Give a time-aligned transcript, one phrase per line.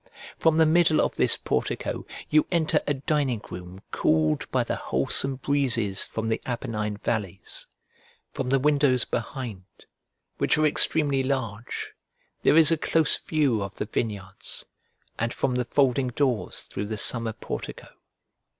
[0.39, 5.35] From the middle of this portico you enter a dining room cooled by the wholesome
[5.35, 7.67] breezes from the Apennine valleys:
[8.33, 9.63] from the windows behind,
[10.39, 11.93] which are extremely large,
[12.41, 14.65] there is a close view of the vineyards,
[15.19, 17.89] and from the folding doors through the summer portico.